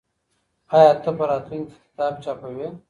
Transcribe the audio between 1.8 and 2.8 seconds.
کتاب چاپوې؟